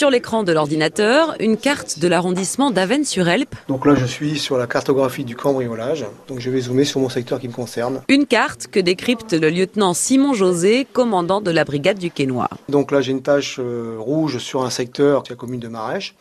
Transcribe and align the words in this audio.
Sur 0.00 0.08
l'écran 0.08 0.44
de 0.44 0.52
l'ordinateur, 0.52 1.34
une 1.40 1.58
carte 1.58 1.98
de 1.98 2.08
l'arrondissement 2.08 2.70
d'Avennes-sur-Helpe. 2.70 3.54
Donc 3.68 3.84
là, 3.84 3.94
je 3.94 4.06
suis 4.06 4.38
sur 4.38 4.56
la 4.56 4.66
cartographie 4.66 5.24
du 5.24 5.36
cambriolage. 5.36 6.06
Donc 6.26 6.40
je 6.40 6.48
vais 6.48 6.62
zoomer 6.62 6.86
sur 6.86 7.00
mon 7.00 7.10
secteur 7.10 7.38
qui 7.38 7.48
me 7.48 7.52
concerne. 7.52 8.00
Une 8.08 8.24
carte 8.24 8.68
que 8.68 8.80
décrypte 8.80 9.34
le 9.34 9.50
lieutenant 9.50 9.92
Simon 9.92 10.32
José, 10.32 10.86
commandant 10.90 11.42
de 11.42 11.50
la 11.50 11.64
brigade 11.64 11.98
du 11.98 12.10
Quénois. 12.10 12.48
Donc 12.70 12.92
là, 12.92 13.02
j'ai 13.02 13.12
une 13.12 13.20
tache 13.20 13.58
euh, 13.58 13.96
rouge 13.98 14.38
sur 14.38 14.64
un 14.64 14.70
secteur, 14.70 15.22
c'est 15.26 15.34
la 15.34 15.36
commune 15.36 15.60
de 15.60 15.68
Marèche. 15.68 16.14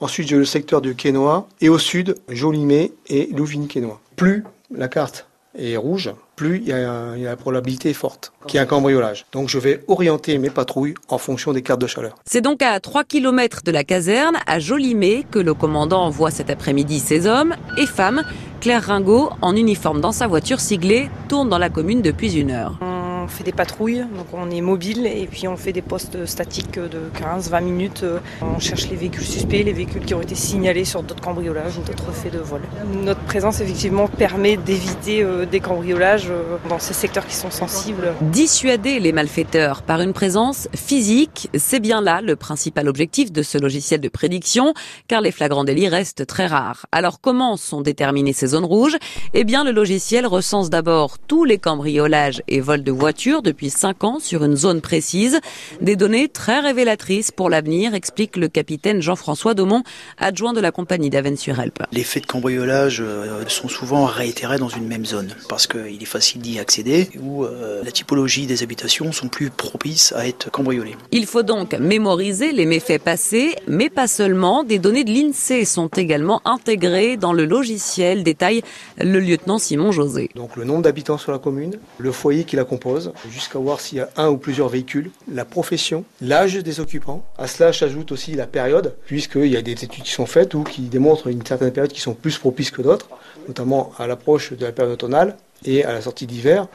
Ensuite, 0.00 0.26
j'ai 0.26 0.36
le 0.36 0.46
secteur 0.46 0.80
du 0.80 0.94
Quénois. 0.94 1.46
Et 1.60 1.68
au 1.68 1.78
sud, 1.78 2.14
Jolimet 2.30 2.92
et 3.08 3.28
Louvigny-Quénois. 3.36 4.00
Plus 4.16 4.42
la 4.74 4.88
carte 4.88 5.26
est 5.54 5.76
rouge, 5.76 6.14
plus 6.38 6.62
il 6.64 6.68
y, 6.68 6.72
a, 6.72 7.16
la 7.16 7.36
probabilité 7.36 7.92
forte 7.92 8.32
qu'il 8.46 8.56
y 8.56 8.58
ait 8.58 8.62
un 8.62 8.66
cambriolage. 8.66 9.26
Donc 9.32 9.48
je 9.48 9.58
vais 9.58 9.82
orienter 9.88 10.38
mes 10.38 10.50
patrouilles 10.50 10.94
en 11.08 11.18
fonction 11.18 11.52
des 11.52 11.62
cartes 11.62 11.80
de 11.80 11.86
chaleur. 11.86 12.14
C'est 12.24 12.40
donc 12.40 12.62
à 12.62 12.78
3 12.78 13.04
km 13.04 13.62
de 13.64 13.72
la 13.72 13.82
caserne, 13.84 14.36
à 14.46 14.60
Jolimet, 14.60 15.24
que 15.30 15.40
le 15.40 15.52
commandant 15.52 16.04
envoie 16.04 16.30
cet 16.30 16.48
après-midi 16.48 17.00
ses 17.00 17.26
hommes 17.26 17.56
et 17.76 17.86
femmes. 17.86 18.22
Claire 18.60 18.84
Ringot, 18.84 19.30
en 19.42 19.56
uniforme 19.56 20.00
dans 20.00 20.12
sa 20.12 20.26
voiture 20.26 20.60
siglée, 20.60 21.10
tourne 21.28 21.48
dans 21.48 21.58
la 21.58 21.70
commune 21.70 22.02
depuis 22.02 22.36
une 22.36 22.52
heure. 22.52 22.78
On 23.28 23.30
fait 23.30 23.44
des 23.44 23.52
patrouilles, 23.52 24.06
donc 24.16 24.26
on 24.32 24.50
est 24.50 24.62
mobile 24.62 25.06
et 25.06 25.26
puis 25.26 25.46
on 25.48 25.58
fait 25.58 25.74
des 25.74 25.82
postes 25.82 26.24
statiques 26.24 26.78
de 26.78 27.10
15-20 27.20 27.62
minutes. 27.62 28.04
On 28.40 28.58
cherche 28.58 28.88
les 28.88 28.96
véhicules 28.96 29.26
suspects, 29.26 29.62
les 29.62 29.74
véhicules 29.74 30.06
qui 30.06 30.14
ont 30.14 30.22
été 30.22 30.34
signalés 30.34 30.86
sur 30.86 31.02
d'autres 31.02 31.20
cambriolages 31.20 31.76
ou 31.76 31.82
d'autres 31.82 32.10
faits 32.10 32.32
de 32.32 32.38
vol. 32.38 32.62
Notre 33.04 33.20
présence 33.20 33.60
effectivement 33.60 34.08
permet 34.08 34.56
d'éviter 34.56 35.22
euh, 35.22 35.44
des 35.44 35.60
cambriolages 35.60 36.28
euh, 36.30 36.56
dans 36.70 36.78
ces 36.78 36.94
secteurs 36.94 37.26
qui 37.26 37.34
sont 37.34 37.50
sensibles. 37.50 38.14
Dissuader 38.22 38.98
les 38.98 39.12
malfaiteurs 39.12 39.82
par 39.82 40.00
une 40.00 40.14
présence 40.14 40.66
physique, 40.74 41.50
c'est 41.54 41.80
bien 41.80 42.00
là 42.00 42.22
le 42.22 42.34
principal 42.34 42.88
objectif 42.88 43.30
de 43.30 43.42
ce 43.42 43.58
logiciel 43.58 44.00
de 44.00 44.08
prédiction, 44.08 44.72
car 45.06 45.20
les 45.20 45.32
flagrants 45.32 45.64
délits 45.64 45.88
restent 45.88 46.26
très 46.26 46.46
rares. 46.46 46.86
Alors 46.92 47.20
comment 47.20 47.58
sont 47.58 47.82
déterminées 47.82 48.32
ces 48.32 48.48
zones 48.48 48.64
rouges? 48.64 48.96
Eh 49.34 49.44
bien 49.44 49.64
le 49.64 49.72
logiciel 49.72 50.26
recense 50.26 50.70
d'abord 50.70 51.18
tous 51.18 51.44
les 51.44 51.58
cambriolages 51.58 52.42
et 52.48 52.60
vols 52.60 52.82
de 52.82 52.90
voitures 52.90 53.17
depuis 53.18 53.68
5 53.68 54.04
ans 54.04 54.18
sur 54.20 54.44
une 54.44 54.56
zone 54.56 54.80
précise. 54.80 55.40
Des 55.80 55.96
données 55.96 56.28
très 56.28 56.60
révélatrices 56.60 57.32
pour 57.32 57.50
l'avenir, 57.50 57.94
explique 57.94 58.36
le 58.36 58.46
capitaine 58.46 59.02
Jean-François 59.02 59.54
Daumont, 59.54 59.82
adjoint 60.18 60.52
de 60.52 60.60
la 60.60 60.70
compagnie 60.70 61.10
d'Avennes-sur-Helpe. 61.10 61.82
Les 61.90 62.04
faits 62.04 62.22
de 62.22 62.28
cambriolage 62.28 63.00
euh, 63.00 63.44
sont 63.48 63.68
souvent 63.68 64.04
réitérés 64.04 64.58
dans 64.58 64.68
une 64.68 64.86
même 64.86 65.04
zone 65.04 65.34
parce 65.48 65.66
qu'il 65.66 66.00
est 66.00 66.06
facile 66.06 66.42
d'y 66.42 66.60
accéder 66.60 67.10
ou 67.20 67.44
euh, 67.44 67.82
la 67.84 67.90
typologie 67.90 68.46
des 68.46 68.62
habitations 68.62 69.10
sont 69.10 69.28
plus 69.28 69.50
propices 69.50 70.12
à 70.12 70.28
être 70.28 70.50
cambriolées. 70.52 70.96
Il 71.10 71.26
faut 71.26 71.42
donc 71.42 71.74
mémoriser 71.74 72.52
les 72.52 72.66
méfaits 72.66 73.02
passés, 73.02 73.56
mais 73.66 73.90
pas 73.90 74.06
seulement. 74.06 74.62
Des 74.62 74.78
données 74.78 75.02
de 75.02 75.10
l'INSEE 75.10 75.64
sont 75.64 75.88
également 75.88 76.40
intégrées 76.44 77.16
dans 77.16 77.32
le 77.32 77.46
logiciel, 77.46 78.22
détaille 78.22 78.62
le 79.00 79.18
lieutenant 79.18 79.58
Simon 79.58 79.90
José. 79.90 80.30
Donc 80.36 80.54
le 80.54 80.62
nombre 80.62 80.82
d'habitants 80.82 81.18
sur 81.18 81.32
la 81.32 81.38
commune, 81.38 81.78
le 81.98 82.12
foyer 82.12 82.44
qui 82.44 82.54
la 82.54 82.64
compose, 82.64 83.07
jusqu'à 83.30 83.58
voir 83.58 83.80
s'il 83.80 83.98
y 83.98 84.00
a 84.00 84.08
un 84.16 84.28
ou 84.28 84.36
plusieurs 84.36 84.68
véhicules, 84.68 85.10
la 85.32 85.44
profession, 85.44 86.04
l'âge 86.20 86.54
des 86.54 86.80
occupants. 86.80 87.24
À 87.36 87.46
cela 87.46 87.72
s'ajoute 87.72 88.12
aussi 88.12 88.34
la 88.34 88.46
période, 88.46 88.94
puisqu'il 89.06 89.46
y 89.46 89.56
a 89.56 89.62
des 89.62 89.72
études 89.72 90.04
qui 90.04 90.12
sont 90.12 90.26
faites 90.26 90.54
ou 90.54 90.62
qui 90.62 90.82
démontrent 90.82 91.28
une 91.28 91.44
certaine 91.44 91.72
période 91.72 91.92
qui 91.92 92.00
sont 92.00 92.14
plus 92.14 92.38
propices 92.38 92.70
que 92.70 92.82
d'autres, 92.82 93.08
notamment 93.46 93.92
à 93.98 94.06
l'approche 94.06 94.52
de 94.52 94.64
la 94.64 94.72
période 94.72 94.94
automnale 94.94 95.36
et 95.64 95.84
à 95.84 95.92
la 95.92 96.00
sortie 96.00 96.26
d'hiver 96.26 96.68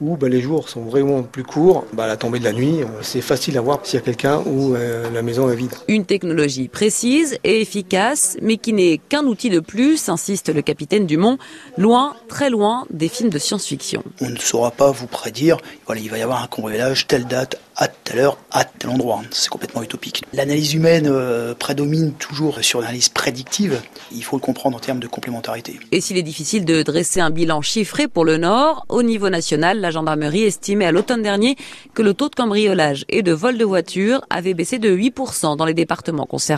où 0.00 0.16
bah, 0.16 0.28
les 0.28 0.40
jours 0.40 0.68
sont 0.68 0.82
vraiment 0.82 1.22
plus 1.22 1.42
courts, 1.42 1.84
bah, 1.92 2.04
à 2.04 2.06
la 2.06 2.16
tombée 2.16 2.38
de 2.38 2.44
la 2.44 2.52
nuit, 2.52 2.82
euh, 2.82 2.86
c'est 3.02 3.20
facile 3.20 3.56
à 3.58 3.60
voir 3.60 3.80
s'il 3.84 3.98
y 3.98 4.02
a 4.02 4.04
quelqu'un 4.04 4.42
ou 4.46 4.74
euh, 4.74 5.10
la 5.10 5.22
maison 5.22 5.50
est 5.50 5.56
vide. 5.56 5.72
Une 5.88 6.04
technologie 6.04 6.68
précise 6.68 7.38
et 7.44 7.60
efficace, 7.60 8.36
mais 8.42 8.56
qui 8.56 8.72
n'est 8.72 8.98
qu'un 8.98 9.24
outil 9.24 9.50
de 9.50 9.60
plus, 9.60 10.08
insiste 10.08 10.52
le 10.52 10.62
capitaine 10.62 11.06
Dumont, 11.06 11.38
loin, 11.76 12.14
très 12.28 12.50
loin 12.50 12.86
des 12.90 13.08
films 13.08 13.30
de 13.30 13.38
science-fiction. 13.38 14.02
On 14.20 14.30
ne 14.30 14.38
saura 14.38 14.70
pas 14.70 14.90
vous 14.90 15.06
prédire, 15.06 15.58
voilà, 15.86 16.00
il 16.00 16.10
va 16.10 16.18
y 16.18 16.22
avoir 16.22 16.42
un 16.42 16.46
cambriolage, 16.46 17.06
telle 17.06 17.26
date, 17.26 17.60
à 17.76 17.88
telle 18.04 18.20
heure, 18.20 18.38
à 18.50 18.64
tel 18.64 18.90
endroit. 18.90 19.22
C'est 19.30 19.48
complètement 19.48 19.82
utopique. 19.82 20.24
L'analyse 20.32 20.74
humaine 20.74 21.08
euh, 21.08 21.54
prédomine 21.54 22.12
toujours 22.12 22.62
sur 22.62 22.80
l'analyse 22.80 23.08
prédictive. 23.08 23.80
Il 24.12 24.22
faut 24.22 24.36
le 24.36 24.42
comprendre 24.42 24.76
en 24.76 24.80
termes 24.80 25.00
de 25.00 25.06
complémentarité. 25.06 25.80
Et 25.90 26.00
s'il 26.00 26.18
est 26.18 26.22
difficile 26.22 26.64
de 26.64 26.82
dresser 26.82 27.20
un 27.20 27.30
bilan 27.30 27.62
chiffré 27.62 28.06
pour 28.06 28.24
le 28.24 28.36
Nord, 28.36 28.84
au 28.88 29.02
niveau 29.02 29.30
national, 29.30 29.80
la 29.80 29.90
gendarmerie 29.90 30.44
estimait 30.44 30.84
à 30.84 30.92
l'automne 30.92 31.22
dernier 31.22 31.56
que 31.94 32.02
le 32.02 32.14
taux 32.14 32.28
de 32.28 32.34
cambriolage 32.34 33.04
et 33.08 33.22
de 33.22 33.32
vol 33.32 33.58
de 33.58 33.64
voitures 33.64 34.20
avait 34.30 34.54
baissé 34.54 34.78
de 34.78 34.94
8% 34.94 35.56
dans 35.56 35.64
les 35.64 35.74
départements 35.74 36.26
concernés. 36.26 36.54